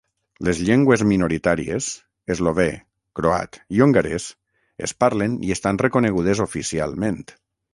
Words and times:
Les 0.45 0.59
llengües 0.67 1.01
minoritàries 1.09 1.89
eslovè, 2.35 2.65
croat 3.19 3.59
i 3.77 3.83
hongarès 3.87 4.25
es 4.89 4.97
parlen 5.05 5.37
i 5.49 5.55
estan 5.57 5.81
reconegudes 5.87 6.43
oficialment. 6.49 7.23